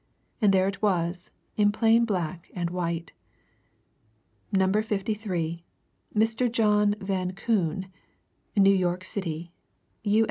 [0.41, 3.11] And there it was in plain black and white
[4.51, 5.63] NUMBER 53.
[6.15, 6.51] MR.
[6.51, 7.85] JOHN VAN KOON.
[8.57, 9.51] NEW YORK CITY,
[10.01, 10.19] U.